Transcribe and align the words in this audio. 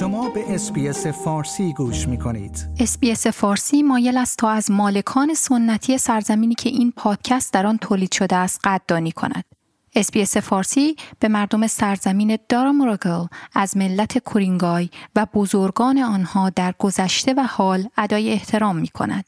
شما 0.00 0.30
به 0.30 0.54
SBS 0.54 1.06
فارسی 1.06 1.72
گوش 1.72 2.08
می 2.08 2.18
کنید. 2.18 2.68
SBS 2.78 3.26
فارسی 3.26 3.82
مایل 3.82 4.16
است 4.16 4.38
تا 4.38 4.50
از 4.50 4.70
مالکان 4.70 5.34
سنتی 5.34 5.98
سرزمینی 5.98 6.54
که 6.54 6.68
این 6.68 6.92
پادکست 6.96 7.52
در 7.52 7.66
آن 7.66 7.78
تولید 7.78 8.12
شده 8.12 8.36
است 8.36 8.60
قدردانی 8.64 9.12
کند. 9.12 9.44
SBS 9.94 10.36
فارسی 10.36 10.96
به 11.18 11.28
مردم 11.28 11.66
سرزمین 11.66 12.38
داراموراگل 12.48 13.26
از 13.54 13.76
ملت 13.76 14.18
کورینگای 14.18 14.90
و 15.16 15.26
بزرگان 15.34 15.98
آنها 15.98 16.50
در 16.50 16.74
گذشته 16.78 17.34
و 17.34 17.40
حال 17.40 17.88
ادای 17.98 18.30
احترام 18.30 18.76
می 18.76 18.88
کند. 18.88 19.24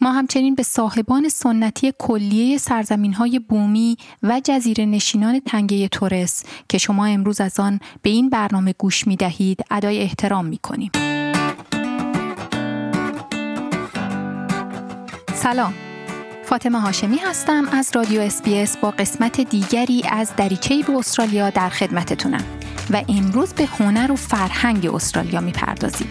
ما 0.00 0.12
همچنین 0.12 0.54
به 0.54 0.62
صاحبان 0.62 1.28
سنتی 1.28 1.92
کلیه 1.98 2.58
سرزمین 2.58 3.12
های 3.12 3.38
بومی 3.38 3.96
و 4.22 4.40
جزیره 4.44 4.86
نشینان 4.86 5.40
تنگه 5.40 5.88
تورس 5.88 6.42
که 6.68 6.78
شما 6.78 7.06
امروز 7.06 7.40
از 7.40 7.60
آن 7.60 7.80
به 8.02 8.10
این 8.10 8.30
برنامه 8.30 8.74
گوش 8.78 9.06
می 9.06 9.16
دهید 9.16 9.60
ادای 9.70 9.98
احترام 10.02 10.44
می 10.44 10.58
کنیم. 10.58 10.90
سلام 15.34 15.74
فاطمه 16.44 16.80
هاشمی 16.80 17.16
هستم 17.16 17.68
از 17.72 17.90
رادیو 17.94 18.20
اسپیس 18.20 18.76
با 18.76 18.90
قسمت 18.90 19.40
دیگری 19.40 20.02
از 20.10 20.30
دریچه 20.36 20.82
به 20.82 20.92
استرالیا 20.96 21.50
در 21.50 21.68
خدمتتونم 21.68 22.44
و 22.90 23.02
امروز 23.08 23.52
به 23.52 23.66
هنر 23.66 24.12
و 24.12 24.16
فرهنگ 24.16 24.86
استرالیا 24.94 25.40
می‌پردازیم. 25.40 26.08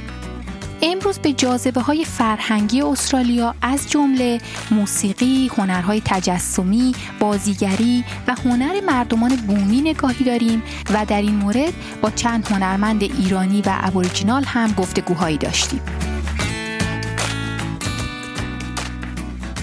امروز 0.87 1.19
به 1.19 1.33
جاذبه 1.33 1.81
های 1.81 2.05
فرهنگی 2.05 2.81
استرالیا 2.81 3.55
از 3.61 3.89
جمله 3.89 4.41
موسیقی، 4.71 5.51
هنرهای 5.57 6.01
تجسمی، 6.05 6.95
بازیگری 7.19 8.03
و 8.27 8.35
هنر 8.35 8.81
مردمان 8.81 9.35
بومی 9.35 9.81
نگاهی 9.81 10.25
داریم 10.25 10.63
و 10.93 11.05
در 11.05 11.21
این 11.21 11.35
مورد 11.35 11.73
با 12.01 12.09
چند 12.09 12.47
هنرمند 12.47 13.03
ایرانی 13.03 13.61
و 13.61 13.77
ابوریجینال 13.81 14.43
هم 14.43 14.71
گفتگوهایی 14.71 15.37
داشتیم. 15.37 15.81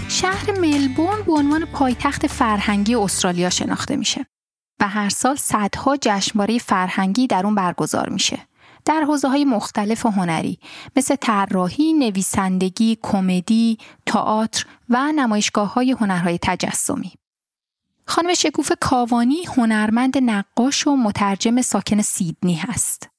شهر 0.09 0.59
ملبورن 0.61 1.23
به 1.27 1.33
عنوان 1.33 1.65
پایتخت 1.65 2.27
فرهنگی 2.27 2.95
استرالیا 2.95 3.51
شناخته 3.51 3.97
میشه 3.97 4.27
و 4.81 4.89
هر 4.89 5.09
سال 5.09 5.37
صدها 5.37 5.97
جشنواره 6.01 6.59
فرهنگی 6.59 7.27
در 7.27 7.47
اون 7.47 7.55
برگزار 7.55 8.09
میشه. 8.09 8.39
در 8.85 9.01
حوزه 9.01 9.29
های 9.29 9.45
مختلف 9.45 10.07
و 10.07 10.11
هنری 10.11 10.59
مثل 10.97 11.17
طراحی، 11.17 11.93
نویسندگی، 11.93 12.99
کمدی، 13.03 13.79
تئاتر 14.07 14.67
و 14.89 15.13
نمایشگاه 15.13 15.73
های 15.75 15.93
هنرهای 15.93 16.39
تجسمی. 16.43 17.13
خانم 18.07 18.35
شکوف 18.35 18.73
کاوانی 18.81 19.45
هنرمند 19.45 20.19
نقاش 20.19 20.87
و 20.87 20.97
مترجم 20.97 21.63
ساکن 21.63 22.03
سیدنی 22.03 22.55
هست. 22.55 23.12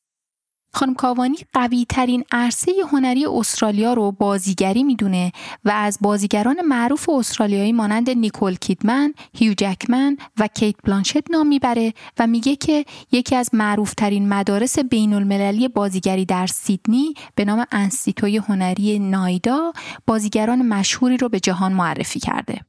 خانم 0.74 0.94
کاوانی 0.94 1.38
قوی 1.54 1.86
ترین 1.90 2.24
عرصه 2.32 2.72
هنری 2.92 3.26
استرالیا 3.26 3.94
رو 3.94 4.12
بازیگری 4.12 4.84
می‌دونه 4.84 5.32
و 5.66 5.72
از 5.76 5.98
بازیگران 6.02 6.62
معروف 6.66 7.10
استرالیایی 7.10 7.72
مانند 7.72 8.10
نیکول 8.10 8.56
کیدمن، 8.56 9.14
هیو 9.38 9.54
جکمن 9.58 10.18
و 10.40 10.48
کیت 10.48 10.76
بلانشت 10.84 11.32
نام 11.32 11.48
می‌بره 11.48 11.94
و 12.20 12.28
میگه 12.28 12.56
که 12.56 12.86
یکی 13.12 13.36
از 13.36 13.50
معروف 13.54 13.94
ترین 13.94 14.30
مدارس 14.30 14.80
بین 14.80 15.14
المللی 15.14 15.68
بازیگری 15.68 16.26
در 16.26 16.48
سیدنی 16.48 17.14
به 17.36 17.46
نام 17.46 17.66
انستیتوی 17.72 18.38
هنری 18.38 19.00
نایدا 19.00 19.74
بازیگران 20.08 20.62
مشهوری 20.62 21.18
رو 21.18 21.30
به 21.30 21.40
جهان 21.40 21.74
معرفی 21.74 22.20
کرده. 22.20 22.62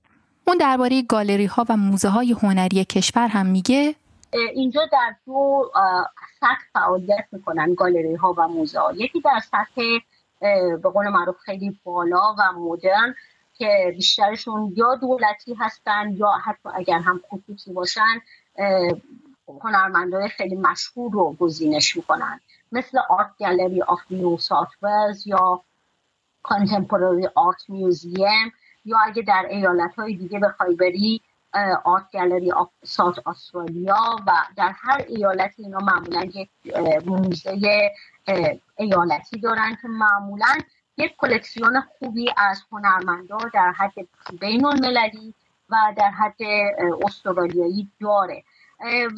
اون 0.47 0.57
درباره 0.57 1.03
گالری 1.03 1.47
ها 1.47 1.67
و 1.69 1.77
موزه 1.77 2.09
های 2.09 2.33
هنری 2.33 2.85
کشور 2.85 3.29
هم 3.29 3.47
میگه 3.47 3.95
اینجا 4.35 4.87
در 4.93 5.15
دو 5.27 5.71
سطح 6.41 6.65
فعالیت 6.73 7.25
می‌کنن 7.33 7.75
گالری 7.75 8.15
ها 8.15 8.35
و 8.39 8.49
موزه 8.49 8.81
یکی 8.95 9.21
در 9.21 9.41
سطح 9.41 9.83
به 10.83 10.91
قول 10.95 11.09
معروف 11.09 11.39
خیلی 11.39 11.81
بالا 11.85 12.35
و 12.39 12.53
مدرن 12.59 13.15
که 13.55 13.93
بیشترشون 13.97 14.73
یا 14.77 14.95
دولتی 14.95 15.55
هستن 15.55 16.13
یا 16.17 16.31
حتی 16.45 16.69
اگر 16.75 16.99
هم 16.99 17.21
خصوصی 17.31 17.73
باشن 17.73 18.21
هنرمندای 19.63 20.29
خیلی 20.29 20.57
مشهور 20.57 21.13
رو 21.13 21.33
گزینش 21.33 21.97
می‌کنن. 21.97 22.41
مثل 22.73 22.99
Art 23.09 23.31
Gallery 23.41 23.83
of 23.83 24.01
New 24.11 24.37
South 24.37 25.27
یا 25.27 25.61
Contemporary 26.43 27.29
Art 27.35 27.71
Museum 27.71 28.53
یا 28.85 28.99
اگه 29.07 29.23
در 29.23 29.47
ایالت 29.51 29.95
های 29.95 30.17
دیگه 30.17 30.39
بخوای 30.39 30.75
بری 30.75 31.21
Art 31.85 32.13
Gallery 32.13 32.53
of 32.53 32.71
South 32.85 33.27
Australia 33.27 34.17
و 34.27 34.33
در 34.57 34.73
هر 34.77 35.05
ایالتی 35.09 35.63
اینا 35.63 35.79
معمولا 35.79 36.25
یک 36.25 36.51
موزه 37.07 37.91
ایالتی 38.77 39.41
دارن 39.41 39.77
که 39.83 39.89
معمولا 39.89 40.55
یک 40.97 41.17
کلکسیون 41.17 41.81
خوبی 41.81 42.31
از 42.37 42.63
هنرمندا 42.73 43.39
در 43.55 43.73
حد 43.77 43.93
بین 44.41 44.67
المللی 44.67 45.35
و 45.69 45.77
در 45.97 46.11
حد 46.11 46.43
استرالیایی 47.03 47.91
داره. 48.01 48.45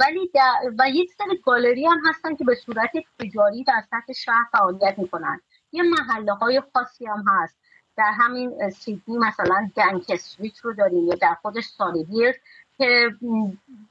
ولی 0.01 0.31
و 0.79 0.89
یک 0.89 1.13
سری 1.13 1.39
گالری 1.45 1.87
هم 1.87 2.01
هستن 2.09 2.37
که 2.37 2.45
به 2.45 2.55
صورت 2.55 2.91
تجاری 3.19 3.65
در 3.65 3.83
سطح 3.91 4.13
شهر 4.13 4.45
فعالیت 4.53 4.99
می‌کنن. 4.99 5.41
یه 5.73 5.83
محله 5.83 6.33
های 6.33 6.63
خاصی 6.75 7.07
هم 7.07 7.25
هست. 7.29 7.59
در 7.97 8.13
همین 8.19 8.71
سیدنی 8.71 9.19
مثلا 9.19 9.71
گنگ 9.77 10.05
استریت 10.09 10.59
رو 10.59 10.73
داریم 10.75 11.07
یا 11.07 11.15
در 11.15 11.35
خودش 11.43 11.65
سالی 11.65 12.07
که 12.79 13.11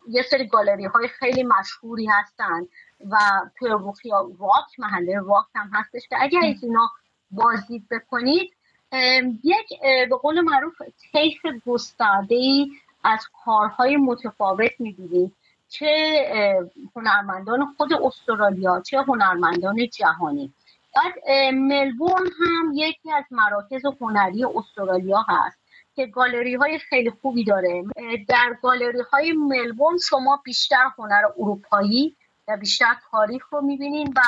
یه 0.08 0.22
سری 0.22 0.48
گالری 0.48 0.86
های 0.86 1.08
خیلی 1.08 1.44
مشهوری 1.44 2.06
هستن 2.06 2.62
و 3.10 3.18
توی 3.60 3.70
روخیا 3.70 4.32
راک 4.40 4.80
محله 4.80 5.20
راک 5.20 5.46
هم 5.56 5.70
هستش 5.74 6.08
که 6.10 6.16
اگر 6.20 6.40
از 6.40 6.64
اینا 6.64 6.90
بازدید 7.32 7.86
بکنید 7.92 8.54
یک 9.44 9.80
به 10.10 10.16
قول 10.22 10.42
معروف 10.42 10.82
طیف 11.12 11.42
گسترده 11.66 12.36
ای 12.36 12.72
از 13.04 13.20
کارهای 13.46 13.98
متفاوت 13.98 14.72
می‌بینید 14.80 15.32
چه 15.70 15.88
هنرمندان 16.96 17.74
خود 17.78 17.94
استرالیا 17.94 18.82
چه 18.82 19.02
هنرمندان 19.02 19.90
جهانی. 19.90 20.54
بعد 20.96 21.30
ملبورن 21.54 22.26
هم 22.40 22.72
یکی 22.74 23.12
از 23.14 23.24
مراکز 23.32 23.82
هنری 24.02 24.46
استرالیا 24.46 25.26
هست 25.30 25.58
که 25.96 26.06
گالری 26.06 26.56
های 26.56 26.80
خیلی 26.80 27.10
خوبی 27.10 27.44
داره. 27.44 27.84
در 28.28 28.58
گالری 28.62 29.02
های 29.12 29.32
ملبورن 29.32 29.98
شما 30.10 30.42
بیشتر 30.46 30.90
هنر 30.98 31.22
اروپایی 31.40 32.16
و 32.48 32.58
بیشتر 32.58 32.96
تاریخ 33.12 33.54
رو 33.54 33.62
می‌بینین 33.62 34.14
و 34.16 34.22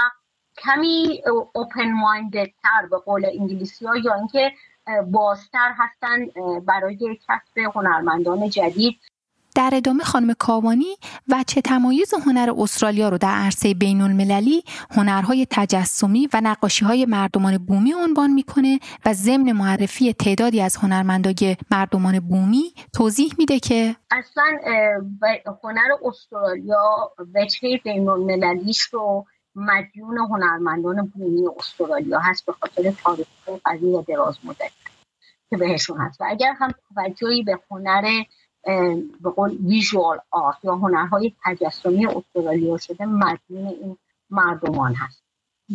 کمی 0.57 1.21
اوپن 1.53 1.91
مایندد 1.91 2.47
تر 2.63 2.85
به 2.91 2.97
قول 2.97 3.25
انگلیسی 3.25 3.85
ها 3.85 3.97
یا 3.97 4.13
اینکه 4.13 4.51
بازتر 5.11 5.73
هستن 5.77 6.25
برای 6.65 7.19
کسب 7.27 7.57
هنرمندان 7.75 8.49
جدید. 8.49 8.99
در 9.57 9.69
ادامه 9.73 10.03
خانم 10.03 10.33
کاوانی 10.33 10.95
و 11.27 11.43
چه 11.47 11.61
تمایز 11.61 12.13
هنر 12.13 12.53
استرالیا 12.57 13.09
رو 13.09 13.17
در 13.17 13.35
عرصه 13.35 13.73
بین 13.73 14.01
المللی 14.01 14.63
هنرهای 14.91 15.47
تجسمی 15.49 16.29
و 16.33 16.41
نقاشی 16.43 16.85
های 16.85 17.05
مردمان 17.05 17.57
بومی 17.57 17.93
عنوان 17.93 18.33
می‌کنه 18.33 18.79
و 19.05 19.13
ضمن 19.13 19.51
معرفی 19.51 20.13
تعدادی 20.13 20.61
از 20.61 20.75
هنرمندای 20.75 21.57
مردمان 21.71 22.19
بومی 22.19 22.73
توضیح 22.93 23.33
میده 23.37 23.59
که 23.59 23.95
اصلا 24.11 24.43
هنر 25.63 25.89
استرالیا 26.03 27.11
وجهه 27.35 27.77
بین 27.83 28.09
المللیش 28.09 28.81
رو 28.81 29.25
مدیون 29.55 30.17
هنرمندان 30.17 31.11
بومی 31.15 31.47
استرالیا 31.57 32.19
هست 32.19 32.45
به 32.45 32.53
خاطر 32.53 32.91
تاریخ 33.03 33.27
قوی 33.65 33.93
و 33.93 34.01
دراز 34.01 34.37
مدت 34.43 34.71
که 35.49 35.57
بهشون 35.57 35.97
هست. 35.97 36.21
و 36.21 36.25
اگر 36.27 36.53
هم 36.59 36.71
توجهی 36.95 37.43
به 37.43 37.59
هنر 37.71 38.23
به 39.21 39.29
قول 39.29 39.57
ویژوال 39.65 40.19
آرت 40.31 40.57
یا 40.63 40.75
هنرهای 40.75 41.33
تجسمی 41.45 42.07
استرالیا 42.07 42.77
شده 42.77 43.05
مدیون 43.05 43.67
این 43.67 43.97
مردمان 44.29 44.93
هست. 44.93 45.23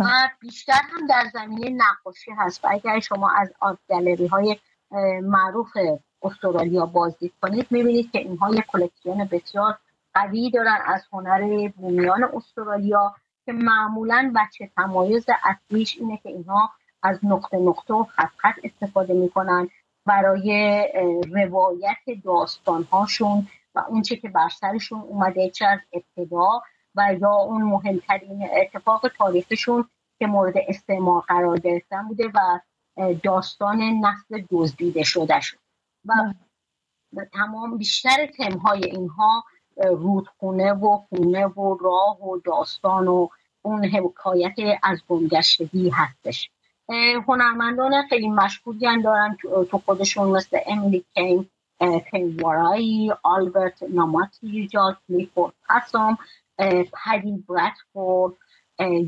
و 0.00 0.04
بیشتر 0.40 0.80
هم 0.92 1.06
در 1.06 1.24
زمینه 1.32 1.70
نقاشی 1.70 2.30
هست 2.30 2.64
و 2.64 2.68
اگر 2.70 3.00
شما 3.00 3.30
از 3.30 3.52
آرت 3.60 3.78
گلری 3.88 4.26
های 4.26 4.56
معروف 5.22 5.76
استرالیا 6.22 6.86
بازدید 6.86 7.32
کنید 7.42 7.66
می‌بینید 7.70 8.10
که 8.10 8.18
اینها 8.18 8.54
یک 8.54 8.64
کلکسیون 8.66 9.24
بسیار 9.24 9.78
قوی 10.14 10.50
دارن 10.50 10.78
از 10.84 11.02
هنر 11.12 11.68
بومیان 11.68 12.24
استرالیا 12.24 13.14
که 13.46 13.52
معمولا 13.52 14.32
بچه 14.36 14.70
تمایز 14.76 15.26
اصلیش 15.44 15.98
اینه 15.98 16.16
که 16.16 16.28
اینها 16.28 16.70
از 17.02 17.18
نقطه 17.22 17.56
نقطه 17.56 17.94
و 17.94 18.04
خط 18.04 18.28
خط 18.36 18.54
استفاده 18.64 19.14
می‌کنن. 19.14 19.68
برای 20.06 20.86
روایت 21.32 22.22
داستانهاشون 22.24 23.46
و 23.74 23.84
اونچه 23.88 24.16
که 24.16 24.28
بر 24.28 24.48
سرشون 24.48 25.00
اومده 25.00 25.50
چه 25.50 25.66
از 25.66 25.78
ابتدا 25.92 26.62
و 26.94 27.14
یا 27.20 27.32
اون 27.32 27.62
مهمترین 27.62 28.48
اتفاق 28.52 29.08
تاریخشون 29.18 29.88
که 30.18 30.26
مورد 30.26 30.54
استعمار 30.68 31.22
قرار 31.28 31.58
گرفتن 31.58 32.08
بوده 32.08 32.30
و 32.34 32.60
داستان 33.22 33.80
نسل 33.80 34.42
دزدیده 34.50 35.02
شده 35.02 35.40
شد 35.40 35.58
و 36.04 37.24
تمام 37.32 37.78
بیشتر 37.78 38.26
تمهای 38.26 38.84
اینها 38.84 39.44
رودخونه 39.76 40.72
و 40.72 40.96
خونه 40.96 41.46
و 41.46 41.78
راه 41.80 42.22
و 42.22 42.38
داستان 42.38 43.08
و 43.08 43.28
اون 43.62 43.84
حکایت 43.84 44.54
از 44.82 45.02
گمگشتگی 45.08 45.90
هستش. 45.90 46.50
هنرمندان 47.28 48.02
خیلی 48.08 48.28
مشهوری 48.28 48.86
هم 48.86 49.02
دارن 49.02 49.36
تو 49.70 49.78
خودشون 49.78 50.28
مثل 50.28 50.58
امیلی 50.66 51.04
کین 52.10 52.40
وارایی 52.40 53.12
آلبرت 53.22 53.82
ناماتی 53.82 54.68
جاز 54.68 54.94
لیفورد 55.08 55.52
پسوم 55.68 56.18
پدی 57.04 57.44
برتفورد 57.48 58.32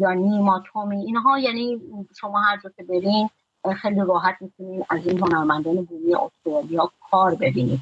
یا 0.01 0.13
نیما 0.13 0.63
تومی 0.73 0.97
اینها 0.97 1.39
یعنی 1.39 1.81
شما 2.21 2.41
هر 2.41 2.61
جا 2.65 2.71
که 2.77 2.83
برین 2.83 3.31
خیلی 3.83 4.01
راحت 4.09 4.37
می‌تونید 4.41 4.87
از 4.91 5.07
این 5.07 5.19
هنرمندان 5.19 5.85
بومی 5.85 6.15
استرالیا 6.15 6.91
کار 7.11 7.35
ببینید. 7.35 7.81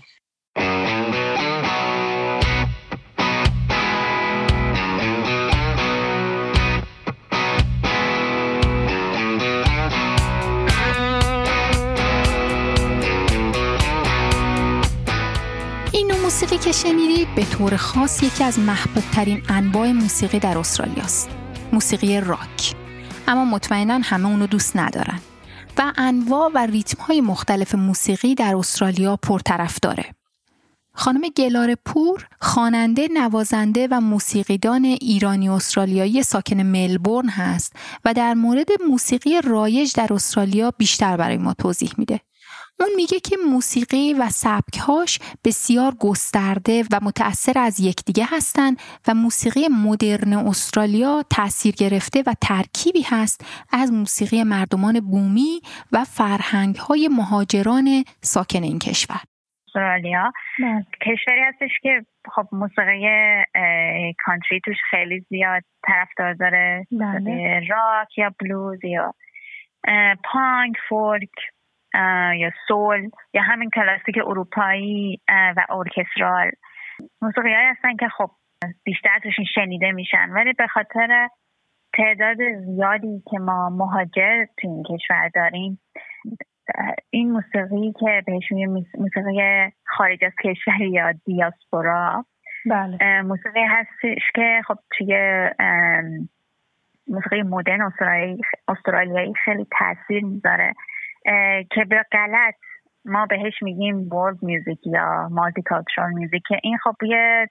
موسیقی 16.22 16.58
که 16.58 16.72
شنیدید 16.72 17.34
به 17.34 17.44
طور 17.44 17.76
خاص 17.76 18.22
یکی 18.22 18.44
از 18.44 18.58
محبوب 18.58 19.04
ترین 19.12 19.42
انواع 19.48 19.92
موسیقی 19.92 20.38
در 20.38 20.58
استرالیا 20.58 21.04
است. 21.04 21.28
موسیقی 21.72 22.20
راک. 22.20 22.74
اما 23.28 23.44
مطمئنا 23.44 24.00
همه 24.02 24.28
اونو 24.28 24.46
دوست 24.46 24.76
ندارن. 24.76 25.20
و 25.78 25.92
انواع 25.96 26.50
و 26.54 26.58
ریتم 26.58 27.02
های 27.02 27.20
مختلف 27.20 27.74
موسیقی 27.74 28.34
در 28.34 28.56
استرالیا 28.56 29.16
پرطرف 29.16 29.78
داره. 29.82 30.04
خانم 30.94 31.20
گلار 31.36 31.74
پور 31.84 32.28
خواننده 32.40 33.08
نوازنده 33.14 33.88
و 33.90 34.00
موسیقیدان 34.00 34.84
ایرانی 34.84 35.48
استرالیایی 35.48 36.22
ساکن 36.22 36.62
ملبورن 36.62 37.28
هست 37.28 37.72
و 38.04 38.14
در 38.14 38.34
مورد 38.34 38.68
موسیقی 38.88 39.40
رایج 39.40 39.92
در 39.94 40.12
استرالیا 40.12 40.70
بیشتر 40.70 41.16
برای 41.16 41.36
ما 41.36 41.54
توضیح 41.54 41.92
میده. 41.98 42.20
اون 42.82 42.90
میگه 42.96 43.20
که 43.20 43.36
موسیقی 43.52 44.14
و 44.20 44.26
سبکهاش 44.28 45.18
بسیار 45.44 45.92
گسترده 46.00 46.82
و 46.92 47.00
متأثر 47.02 47.58
از 47.58 47.80
یکدیگه 47.80 48.26
هستند 48.36 48.76
و 49.08 49.14
موسیقی 49.14 49.68
مدرن 49.86 50.32
استرالیا 50.32 51.22
تاثیر 51.36 51.74
گرفته 51.74 52.22
و 52.26 52.34
ترکیبی 52.48 53.02
هست 53.10 53.66
از 53.72 53.92
موسیقی 53.92 54.42
مردمان 54.42 55.00
بومی 55.00 55.60
و 55.92 56.04
فرهنگ 56.04 56.76
های 56.76 57.08
مهاجران 57.18 58.04
ساکن 58.20 58.62
این 58.62 58.78
کشور 58.78 59.20
استرالیا 59.66 60.32
بله. 60.58 60.86
کشوری 61.00 61.40
هستش 61.40 61.70
که 61.82 62.04
خب 62.34 62.48
موسیقی 62.52 63.06
کانتری 64.24 64.60
توش 64.64 64.76
خیلی 64.90 65.20
زیاد 65.20 65.62
طرفدار 65.86 66.34
داره 66.34 66.86
بله. 66.90 67.60
راک 67.70 68.18
یا 68.18 68.34
بلوز 68.40 68.84
یا 68.84 69.14
پانک 70.24 70.76
فولک 70.88 71.30
یا 72.38 72.50
سول 72.68 73.10
یا 73.34 73.42
همین 73.42 73.70
کلاسیک 73.70 74.18
اروپایی 74.26 75.20
و 75.28 75.66
ارکسترال 75.68 76.50
موسیقی 77.22 77.54
های 77.54 77.66
هستن 77.66 77.96
که 77.96 78.08
خب 78.08 78.30
بیشتر 78.84 79.18
توشین 79.22 79.44
شنیده 79.54 79.92
میشن 79.92 80.30
ولی 80.30 80.52
به 80.52 80.66
خاطر 80.66 81.28
تعداد 81.94 82.36
زیادی 82.66 83.22
که 83.30 83.38
ما 83.38 83.70
مهاجر 83.70 84.44
تو 84.44 84.68
این 84.68 84.82
کشور 84.82 85.30
داریم 85.34 85.80
این 87.10 87.32
موسیقی 87.32 87.92
که 88.00 88.22
بهشون 88.26 88.84
موسیقی 88.98 89.40
خارج 89.86 90.24
از 90.24 90.32
کشور 90.44 90.82
یا 90.96 91.12
دیاسپورا 91.12 92.24
بله. 92.70 93.22
موسیقی 93.22 93.64
هستش 93.68 94.22
که 94.34 94.62
خب 94.66 94.76
توی 94.90 95.16
موسیقی 97.06 97.42
مدرن 97.42 97.92
استرالیایی 98.68 99.34
خیلی 99.44 99.66
تاثیر 99.78 100.24
می‌ذاره 100.24 100.74
که 101.70 101.84
به 101.88 102.04
غلط 102.12 102.54
ما 103.04 103.26
بهش 103.26 103.62
میگیم 103.62 104.12
ورلد 104.12 104.42
میوزیک 104.42 104.86
یا 104.86 105.28
مالتی 105.30 105.62
کالچرال 105.62 106.12
میوزیک 106.12 106.42
که 106.48 106.58
این 106.62 106.78
خب 106.78 106.94
یه 107.02 107.48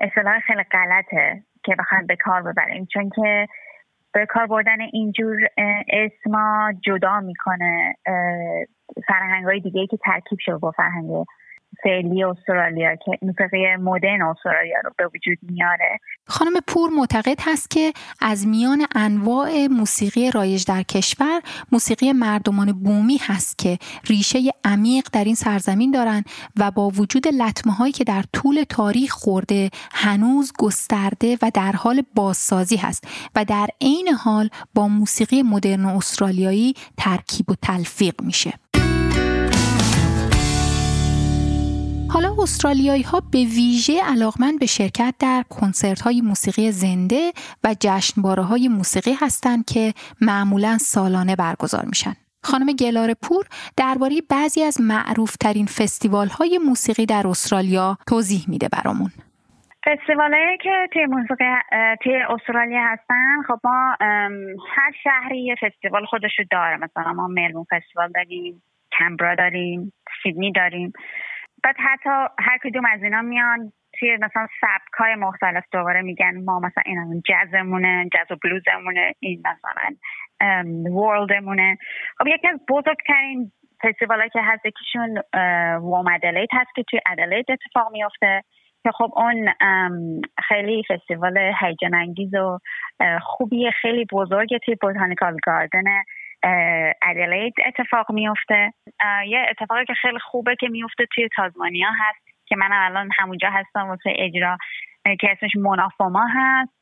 اصطلاح 0.00 0.40
خیلی 0.40 0.62
غلطه 0.62 1.42
که 1.64 1.74
بخوایم 1.78 2.06
به 2.06 2.16
کار 2.16 2.42
ببریم. 2.42 2.86
چون 2.92 3.10
که 3.10 3.48
به 4.12 4.26
کار 4.26 4.46
بردن 4.46 4.80
اینجور 4.92 5.36
اسما 5.88 6.72
جدا 6.84 7.20
می‌کنه 7.20 7.94
فرهنگ 9.06 9.44
های 9.44 9.60
دیگه 9.60 9.86
که 9.86 9.96
ترکیب 9.96 10.38
شده 10.40 10.56
با 10.56 10.70
فرهنگ 10.70 11.10
فعلی 11.82 12.24
استرالیا 12.24 12.96
که 12.96 13.18
موسیقی 13.22 13.76
مدرن 13.76 14.22
استرالیا 14.22 14.76
رو 14.84 14.90
به 14.98 15.06
وجود 15.06 15.38
میاره. 15.42 15.98
خانم 16.26 16.52
پور 16.66 16.90
معتقد 16.90 17.38
هست 17.40 17.70
که 17.70 17.92
از 18.20 18.46
میان 18.46 18.86
انواع 18.94 19.66
موسیقی 19.66 20.30
رایج 20.30 20.64
در 20.64 20.82
کشور 20.82 21.40
موسیقی 21.72 22.12
مردمان 22.12 22.72
بومی 22.72 23.18
هست 23.22 23.58
که 23.58 23.78
ریشه 24.06 24.38
عمیق 24.64 25.08
در 25.12 25.24
این 25.24 25.34
سرزمین 25.34 25.90
دارند 25.90 26.24
و 26.56 26.70
با 26.70 26.88
وجود 26.88 27.28
لطمه 27.28 27.72
هایی 27.72 27.92
که 27.92 28.04
در 28.04 28.24
طول 28.32 28.64
تاریخ 28.68 29.12
خورده 29.12 29.70
هنوز 29.92 30.52
گسترده 30.58 31.38
و 31.42 31.50
در 31.54 31.72
حال 31.72 32.02
بازسازی 32.14 32.76
هست 32.76 33.08
و 33.34 33.44
در 33.44 33.66
عین 33.80 34.08
حال 34.08 34.48
با 34.74 34.88
موسیقی 34.88 35.42
مدرن 35.42 35.84
استرالیایی 35.84 36.74
ترکیب 36.96 37.50
و 37.50 37.54
تلفیق 37.62 38.22
میشه. 38.22 38.52
حالا 42.12 42.28
استرالیایی 42.42 43.02
ها 43.02 43.20
به 43.32 43.38
ویژه 43.38 43.92
علاقمند 44.12 44.60
به 44.60 44.66
شرکت 44.66 45.14
در 45.20 45.42
کنسرت 45.50 46.00
های 46.00 46.20
موسیقی 46.20 46.70
زنده 46.70 47.32
و 47.64 47.74
جشنواره 47.80 48.42
های 48.42 48.68
موسیقی 48.68 49.14
هستند 49.20 49.64
که 49.64 49.92
معمولا 50.20 50.78
سالانه 50.78 51.36
برگزار 51.36 51.84
میشن. 51.84 52.12
خانم 52.42 52.72
گلار 52.72 53.14
پور 53.22 53.44
درباره 53.76 54.14
بعضی 54.30 54.62
از 54.62 54.80
معروف 54.80 55.36
ترین 55.36 55.66
فستیوال 55.66 56.28
های 56.28 56.58
موسیقی 56.68 57.06
در 57.06 57.26
استرالیا 57.26 57.98
توضیح 58.06 58.44
میده 58.48 58.68
برامون. 58.68 59.10
فستیوال 59.86 60.32
که 60.62 60.88
توی 60.92 61.06
موسیقی 61.06 61.44
توی 62.02 62.16
استرالیا 62.16 62.80
هستن 62.84 63.42
خب 63.48 63.60
ما 63.64 63.96
هر 64.76 64.92
شهری 65.02 65.44
یه 65.44 65.54
فستیوال 65.62 66.04
خودشو 66.04 66.42
داره 66.50 66.76
مثلا 66.76 67.12
ما 67.12 67.26
ملبون 67.26 67.66
فستیوال 67.70 68.12
داریم 68.14 68.62
کمبرا 68.98 69.34
داریم 69.34 69.92
سیدنی 70.22 70.52
داریم 70.52 70.92
بعد 71.64 71.76
حتی 71.78 72.10
هر 72.38 72.58
کدوم 72.64 72.84
از 72.84 73.02
اینا 73.02 73.22
میان 73.22 73.72
توی 73.98 74.16
مثلا 74.16 74.46
سبک 74.60 74.92
های 74.98 75.14
مختلف 75.14 75.64
دوباره 75.72 76.02
میگن 76.02 76.44
ما 76.44 76.60
مثلا 76.60 76.82
این 76.86 77.22
جزمونه 77.24 78.08
جز 78.12 78.32
و 78.32 78.36
بلوزمونه 78.44 79.14
این 79.20 79.42
مثلا 79.46 79.96
ورلدمونه 80.96 81.78
خب 82.18 82.26
یکی 82.26 82.48
از 82.48 82.60
بزرگترین 82.68 83.52
فستیوال 83.82 84.28
که 84.28 84.40
هست 84.42 84.66
یکیشون 84.66 85.22
وام 85.80 86.06
ادلید 86.14 86.48
هست 86.52 86.74
که 86.76 86.82
توی 86.90 87.00
ادلید 87.06 87.46
اتفاق 87.50 87.92
میفته 87.92 88.42
که 88.82 88.90
خب 88.92 89.12
اون 89.16 89.54
خیلی 90.48 90.82
فستیوال 90.88 91.38
هیجان 91.60 91.94
انگیز 91.94 92.34
و 92.34 92.58
خوبی 93.20 93.70
خیلی 93.70 94.06
بزرگه 94.12 94.58
توی 94.58 94.74
بوتانیکال 94.80 95.36
گاردن 95.46 95.84
ادلید 97.02 97.54
اتفاق 97.66 98.12
میفته 98.12 98.72
یه 99.26 99.46
اتفاقی 99.50 99.84
که 99.84 99.94
خیلی 99.94 100.18
خوبه 100.18 100.56
که 100.56 100.68
میفته 100.68 101.06
توی 101.14 101.28
تازمانیا 101.36 101.88
هست 101.98 102.46
که 102.46 102.56
من 102.56 102.72
الان 102.72 103.08
همونجا 103.18 103.50
هستم 103.50 103.88
واسه 103.88 104.12
اجرا 104.18 104.56
که 105.20 105.30
اسمش 105.30 105.56
منافوما 105.56 106.26
هست. 106.34 106.78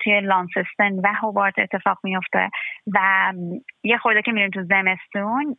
توی 0.00 0.20
لانسستن 0.20 0.92
و 1.04 1.12
هوبارت 1.14 1.58
اتفاق 1.58 1.98
میفته 2.02 2.50
و 2.94 3.32
یه 3.84 3.98
خورده 3.98 4.22
که 4.22 4.32
میریم 4.32 4.50
تو 4.50 4.62
زمستون 4.62 5.56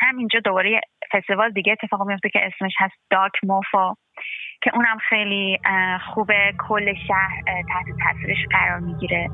همینجا 0.00 0.40
دوباره 0.40 0.80
فستیوال 1.12 1.50
دیگه 1.50 1.72
اتفاق 1.72 2.02
میفته 2.06 2.28
که 2.28 2.40
اسمش 2.42 2.72
هست 2.78 2.94
داک 3.10 3.32
موفا 3.42 3.94
که 4.62 4.70
اونم 4.74 4.98
خیلی 5.08 5.58
خوبه. 6.14 6.52
کل 6.68 6.94
شهر 7.08 7.42
تحت 7.44 7.86
تاثیرش 8.04 8.46
قرار 8.50 8.78
می‌گیره. 8.78 9.28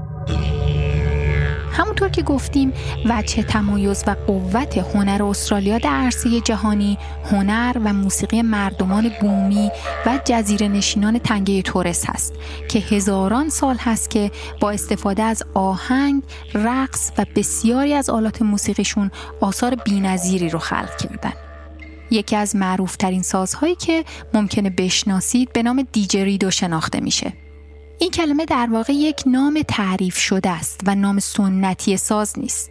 همونطور 1.73 2.09
که 2.09 2.23
گفتیم 2.23 2.73
وجه 3.05 3.43
تمایز 3.43 4.05
و 4.07 4.17
قوت 4.27 4.79
هنر 4.79 5.23
استرالیا 5.23 5.79
در 5.79 5.91
عرصه 5.91 6.41
جهانی 6.41 6.99
هنر 7.25 7.77
و 7.85 7.93
موسیقی 7.93 8.43
مردمان 8.43 9.11
بومی 9.21 9.71
و 10.07 10.19
جزیره 10.25 10.69
نشینان 10.69 11.19
تنگه 11.19 11.63
تورس 11.63 12.05
هست 12.07 12.35
که 12.69 12.79
هزاران 12.79 13.49
سال 13.49 13.77
هست 13.81 14.11
که 14.11 14.31
با 14.61 14.71
استفاده 14.71 15.23
از 15.23 15.43
آهنگ، 15.55 16.23
رقص 16.55 17.11
و 17.19 17.27
بسیاری 17.37 17.95
از 17.95 18.11
آلات 18.11 18.43
موسیقیشون 18.43 19.11
آثار 19.41 19.75
بینظیری 19.75 20.49
رو 20.49 20.59
خلق 20.59 20.97
کردن. 20.97 21.33
یکی 22.11 22.37
از 22.37 22.57
معروفترین 22.57 23.23
سازهایی 23.23 23.75
که 23.75 24.05
ممکنه 24.35 24.71
بشناسید 24.71 25.53
به 25.53 25.63
نام 25.63 25.87
دیجریدو 25.93 26.51
شناخته 26.51 27.01
میشه. 27.01 27.33
این 27.99 28.11
کلمه 28.11 28.45
در 28.45 28.69
واقع 28.71 28.93
یک 28.93 29.23
نام 29.27 29.63
تعریف 29.69 30.19
شده 30.19 30.51
است 30.51 30.81
و 30.87 30.95
نام 30.95 31.19
سنتی 31.19 31.97
ساز 31.97 32.39
نیست. 32.39 32.71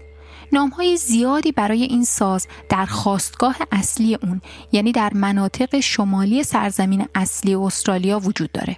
های 0.77 0.97
زیادی 0.97 1.51
برای 1.51 1.83
این 1.83 2.03
ساز 2.03 2.47
در 2.69 2.85
خواستگاه 2.85 3.57
اصلی 3.71 4.15
اون 4.15 4.41
یعنی 4.71 4.91
در 4.91 5.13
مناطق 5.13 5.79
شمالی 5.79 6.43
سرزمین 6.43 7.07
اصلی 7.15 7.55
استرالیا 7.55 8.19
وجود 8.19 8.51
داره. 8.51 8.77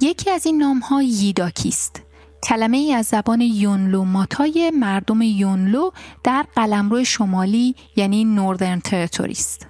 یکی 0.00 0.30
از 0.30 0.46
این 0.46 0.58
نام 0.58 0.78
ها 0.78 1.02
ییداکی 1.02 1.68
است 1.68 2.02
کلمه 2.42 2.76
ای 2.76 2.92
از 2.92 3.06
زبان 3.06 3.40
یونلو 3.40 4.04
ماتای 4.04 4.72
مردم 4.74 5.22
یونلو 5.22 5.90
در 6.24 6.46
قلمرو 6.56 7.04
شمالی 7.04 7.74
یعنی 7.96 8.24
نوردرن 8.24 8.80
تریتوری 8.80 9.32
است. 9.32 9.69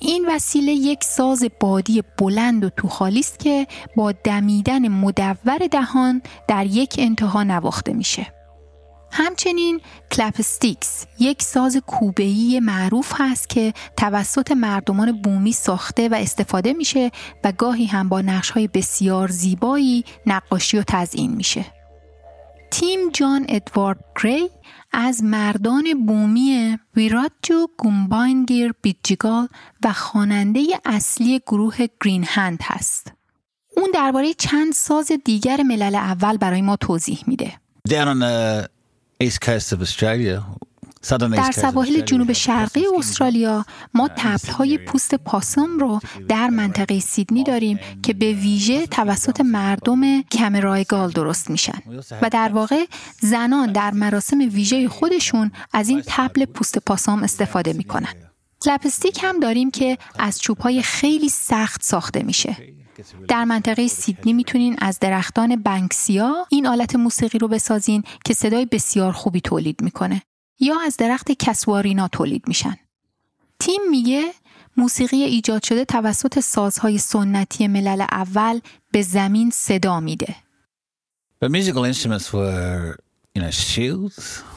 این 0.00 0.26
وسیله 0.28 0.72
یک 0.72 1.04
ساز 1.04 1.44
بادی 1.60 2.02
بلند 2.18 2.64
و 2.64 2.70
توخالی 2.70 3.20
است 3.20 3.38
که 3.38 3.66
با 3.96 4.12
دمیدن 4.12 4.88
مدور 4.88 5.58
دهان 5.70 6.22
در 6.48 6.66
یک 6.66 6.94
انتها 6.98 7.42
نواخته 7.42 7.92
میشه. 7.92 8.32
همچنین 9.10 9.80
clapsticks 10.12 11.06
یک 11.18 11.42
ساز 11.42 11.76
کوبه‌ای 11.76 12.60
معروف 12.60 13.12
هست 13.16 13.48
که 13.48 13.74
توسط 13.96 14.50
مردمان 14.50 15.22
بومی 15.22 15.52
ساخته 15.52 16.08
و 16.08 16.14
استفاده 16.14 16.72
میشه 16.72 17.10
و 17.44 17.52
گاهی 17.52 17.86
هم 17.86 18.08
با 18.08 18.20
نقش‌های 18.20 18.68
بسیار 18.68 19.28
زیبایی 19.28 20.04
نقاشی 20.26 20.78
و 20.78 20.82
تزیین 20.86 21.34
میشه. 21.34 21.64
تیم 22.70 23.10
جان 23.10 23.46
ادوارد 23.48 24.04
گری 24.22 24.50
از 24.98 25.24
مردان 25.24 26.06
بومی 26.06 26.78
ویراجو 26.96 27.66
گومباینگیر 27.78 28.74
بیجیگال 28.82 29.48
و 29.84 29.92
خواننده 29.92 30.60
اصلی 30.84 31.38
گروه 31.46 31.76
گرین 32.04 32.24
هند 32.28 32.58
هست. 32.62 33.12
اون 33.76 33.90
درباره 33.94 34.34
چند 34.34 34.72
ساز 34.72 35.12
دیگر 35.24 35.62
ملل 35.62 35.94
اول 35.94 36.36
برای 36.36 36.62
ما 36.62 36.76
توضیح 36.76 37.24
میده. 37.26 37.52
در 41.12 41.52
سواحل 41.52 42.00
جنوب 42.00 42.32
شرقی 42.32 42.84
استرالیا 42.98 43.64
ما 43.94 44.10
های 44.58 44.78
پوست 44.78 45.14
پاسم 45.14 45.78
رو 45.78 46.00
در 46.28 46.50
منطقه 46.50 47.00
سیدنی 47.00 47.44
داریم 47.44 47.78
که 48.02 48.12
به 48.12 48.32
ویژه 48.32 48.86
توسط 48.86 49.40
مردم 49.40 50.22
کمرایگال 50.22 51.10
درست 51.10 51.50
میشن. 51.50 51.78
و 52.22 52.30
در 52.30 52.48
واقع 52.48 52.84
زنان 53.20 53.72
در 53.72 53.90
مراسم 53.90 54.38
ویژه 54.38 54.88
خودشون 54.88 55.50
از 55.72 55.88
این 55.88 56.02
تبل 56.06 56.44
پوست 56.44 56.78
پاسم 56.78 57.22
استفاده 57.22 57.72
می‌کنن. 57.72 58.14
لپستیک 58.66 59.20
هم 59.22 59.40
داریم 59.40 59.70
که 59.70 59.98
از 60.18 60.40
های 60.60 60.82
خیلی 60.82 61.28
سخت 61.28 61.82
ساخته 61.82 62.22
میشه. 62.22 62.56
در 63.28 63.44
منطقه 63.44 63.88
سیدنی 63.88 64.32
می‌تونین 64.32 64.76
از 64.78 64.98
درختان 65.00 65.56
بنکسیا 65.56 66.46
این 66.50 66.66
آلت 66.66 66.96
موسیقی 66.96 67.38
رو 67.38 67.48
بسازین 67.48 68.02
که 68.24 68.34
صدای 68.34 68.66
بسیار 68.66 69.12
خوبی 69.12 69.40
تولید 69.40 69.82
می‌کنه. 69.82 70.22
یا 70.60 70.74
از 70.86 70.96
درخت 70.96 71.32
کسوارینا 71.32 72.08
تولید 72.08 72.48
میشن. 72.48 72.76
تیم 73.58 73.80
میگه 73.90 74.32
موسیقی 74.76 75.16
ایجاد 75.16 75.62
شده 75.62 75.84
توسط 75.84 76.40
سازهای 76.40 76.98
سنتی 76.98 77.68
ملل 77.68 78.00
اول 78.00 78.60
به 78.92 79.02
زمین 79.02 79.50
صدا 79.50 80.00
میده. 80.00 80.36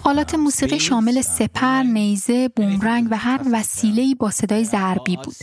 آلات 0.03 0.35
موسیقی 0.35 0.79
شامل 0.79 1.21
سپر، 1.21 1.83
نیزه، 1.83 2.49
بومرنگ 2.55 3.07
و 3.11 3.17
هر 3.17 3.41
وسیله‌ای 3.51 4.15
با 4.15 4.31
صدای 4.31 4.63
ضربی 4.63 5.17
بود. 5.17 5.35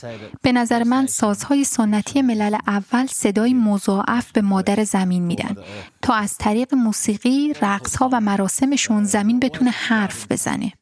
به 0.43 0.53
نظر 0.53 0.83
من 0.83 1.07
سازهای 1.07 1.65
سنتی 1.65 2.23
ملل 2.23 2.57
اول 2.67 3.07
صدای 3.07 3.55
مضاعف 3.55 4.33
به 4.33 4.41
مادر 4.41 4.85
زمین 4.85 5.23
میدن. 5.23 5.57
تا 6.03 6.15
از 6.15 6.39
طریق 6.39 6.75
موسیقی، 6.75 7.53
رقصها 7.63 8.09
و 8.13 8.21
مراسمشون 8.21 9.05
زمین 9.05 9.41
بتونه 9.41 9.71
حرف 9.71 10.27
بزنه. 10.33 10.73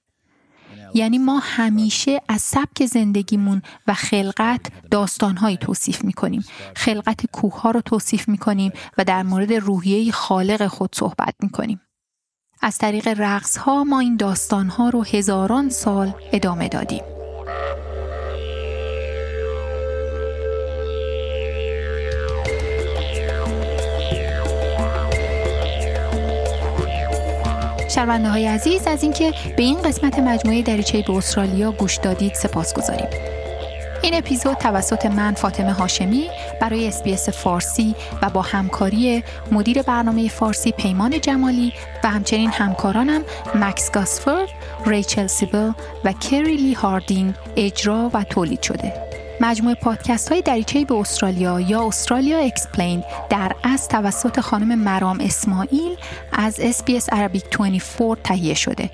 یعنی 0.94 1.18
ما 1.18 1.38
همیشه 1.38 2.20
از 2.28 2.42
سبک 2.42 2.87
زندگیمون 2.87 3.62
و 3.87 3.94
خلقت 3.94 4.61
داستانهایی 4.90 5.56
توصیف 5.56 6.04
می‌کنیم. 6.04 6.44
خلقت 6.76 7.26
کوه 7.26 7.61
ها 7.61 7.70
رو 7.70 7.80
توصیف 7.80 8.28
می‌کنیم 8.28 8.73
و 8.99 9.04
در 9.04 9.23
مورد 9.23 9.52
روحیه 9.52 10.12
خالق 10.12 10.66
خود 10.66 10.90
صحبت 10.94 11.34
می‌کنیم. 11.40 11.80
از 12.66 12.78
طریق 12.78 13.09
رقص 13.09 13.56
ها 13.56 13.85
ما 13.85 14.00
این 14.00 14.16
داستان 14.16 14.68
ها 14.68 14.88
رو 14.88 15.04
هزاران 15.04 15.68
سال 15.68 16.12
ادامه 16.33 16.68
دادیم. 16.68 17.02
شنونده 27.90 28.28
های 28.28 28.47
عزیز 28.47 28.87
از 28.87 29.02
اینکه 29.02 29.33
به 29.56 29.62
این 29.62 29.83
قسمت 29.83 30.18
مجموعه 30.18 30.62
دریچه 30.62 31.04
به 31.06 31.16
استرالیا 31.16 31.73
گوش 31.73 31.97
دادید 31.97 32.35
سپاس 32.35 32.75
گذاریم. 32.75 33.09
این 34.04 34.14
اپیزود 34.14 34.56
توسط 34.56 35.06
من 35.06 35.34
فاطمه 35.34 35.73
هاشمی 35.73 36.25
برای 36.61 36.88
SBS 36.88 37.28
فارسی 37.28 37.94
و 38.23 38.30
با 38.30 38.42
همکاری 38.42 39.25
مدیر 39.52 39.82
برنامه 39.82 40.28
فارسی 40.28 40.73
پیمان 40.73 41.20
جمالی 41.20 41.73
و 42.04 42.08
همچنین 42.08 42.50
همکارانم 42.50 43.23
مکس 43.54 43.90
گاسفر، 43.90 44.49
ریچل 44.87 45.26
سیبل 45.26 45.73
و 46.04 46.12
کری 46.12 46.56
لی 46.56 46.75
هاردینگ 46.75 47.34
اجرا 47.56 48.11
و 48.14 48.25
تولید 48.25 48.62
شده. 48.62 48.92
مجموعه 49.40 49.75
پادکست 49.75 50.32
های 50.32 50.42
دریچه 50.42 50.84
به 50.84 50.94
استرالیا 50.94 51.61
یا 51.61 51.87
Australia 51.87 52.38
Explained 52.38 53.52
از 53.62 53.88
توسط 53.88 54.40
خانم 54.40 54.78
مرام 54.78 55.20
اسماعیل 55.20 55.96
از 56.32 56.61
SBS 56.61 57.04
Arabic 57.04 57.58
24 57.58 58.16
تهیه 58.25 58.54
شده 58.54 58.90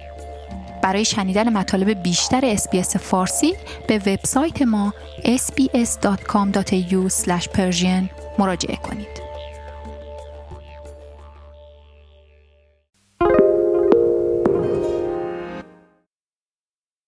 برای 0.82 1.04
شنیدن 1.04 1.52
مطالب 1.52 2.02
بیشتر 2.02 2.40
اسپیس 2.44 2.96
فارسی 2.96 3.54
به 3.88 3.98
وبسایت 3.98 4.62
ما 4.62 4.94
sbs.com.au/persian 5.24 8.04
مراجعه 8.38 8.76
کنید. 8.76 9.29